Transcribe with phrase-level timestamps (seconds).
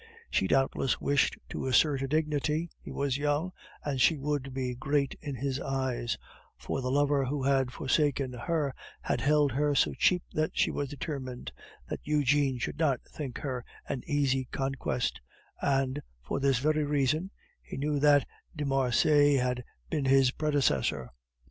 [0.31, 3.51] She doubtless wished to assert her dignity; he was young,
[3.85, 6.17] and she would be great in his eyes;
[6.57, 10.89] for the lover who had forsaken her had held her so cheap that she was
[10.89, 11.51] determined
[11.87, 15.21] that Eugene should not think her an easy conquest,
[15.61, 17.29] and for this very reason
[17.61, 18.25] he knew that
[18.55, 21.11] de Marsay had been his predecessor.